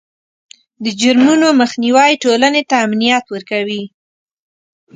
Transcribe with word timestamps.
د 0.83 0.85
جرمونو 0.99 1.47
مخنیوی 1.61 2.11
ټولنې 2.23 2.61
ته 2.69 2.75
امنیت 2.85 3.25
ورکوي. 3.29 3.83